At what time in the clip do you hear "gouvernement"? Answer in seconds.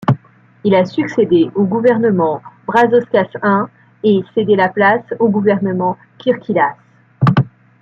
1.65-2.41, 5.29-5.95